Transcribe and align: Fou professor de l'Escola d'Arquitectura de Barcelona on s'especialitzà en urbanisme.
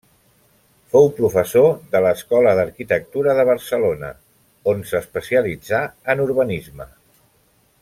Fou 0.93 1.09
professor 1.17 1.67
de 1.91 2.01
l'Escola 2.05 2.53
d'Arquitectura 2.59 3.37
de 3.41 3.45
Barcelona 3.51 4.09
on 4.75 4.83
s'especialitzà 4.93 5.83
en 6.15 6.25
urbanisme. 6.27 6.91